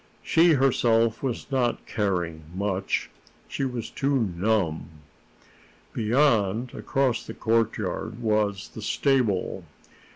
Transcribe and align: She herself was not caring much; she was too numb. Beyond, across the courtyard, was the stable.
She 0.23 0.53
herself 0.53 1.21
was 1.21 1.45
not 1.51 1.85
caring 1.85 2.45
much; 2.55 3.11
she 3.47 3.65
was 3.65 3.91
too 3.91 4.31
numb. 4.35 4.89
Beyond, 5.93 6.73
across 6.73 7.23
the 7.23 7.35
courtyard, 7.35 8.19
was 8.19 8.69
the 8.69 8.81
stable. 8.81 9.63